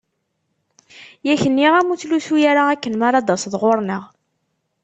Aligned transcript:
Yak 1.27 1.43
nniɣ-am 1.47 1.91
ur 1.93 1.97
ttlusu 1.97 2.35
ara 2.51 2.63
akken 2.73 2.93
mi 2.99 3.05
ara 3.07 3.19
d-taseḍ 3.23 3.53
ɣur-neɣ. 3.61 4.03